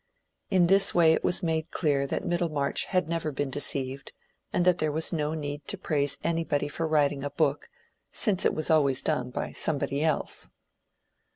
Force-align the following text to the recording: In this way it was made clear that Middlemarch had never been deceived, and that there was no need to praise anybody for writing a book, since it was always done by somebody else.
In 0.49 0.65
this 0.65 0.95
way 0.95 1.13
it 1.13 1.23
was 1.23 1.43
made 1.43 1.69
clear 1.69 2.07
that 2.07 2.25
Middlemarch 2.25 2.85
had 2.85 3.07
never 3.07 3.31
been 3.31 3.51
deceived, 3.51 4.13
and 4.51 4.65
that 4.65 4.79
there 4.79 4.91
was 4.91 5.13
no 5.13 5.35
need 5.35 5.67
to 5.67 5.77
praise 5.77 6.17
anybody 6.23 6.67
for 6.67 6.87
writing 6.87 7.23
a 7.23 7.29
book, 7.29 7.69
since 8.09 8.43
it 8.43 8.55
was 8.55 8.71
always 8.71 9.03
done 9.03 9.29
by 9.29 9.51
somebody 9.51 10.03
else. 10.03 10.49